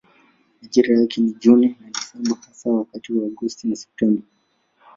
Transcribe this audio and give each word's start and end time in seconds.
Majira 0.59 0.97
yake 0.97 1.17
ni 1.21 1.31
Juni 1.33 1.67
na 1.79 1.89
Desemba 1.91 2.37
hasa 2.47 2.69
wakati 2.71 3.13
wa 3.13 3.25
Agosti 3.25 3.67
na 3.67 3.75
Septemba. 3.75 4.21